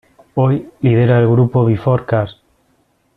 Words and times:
Hoy, 0.33 0.67
lidera 0.79 1.19
el 1.19 1.27
grupo 1.29 1.63
Before 1.63 2.05
Cars. 2.05 2.35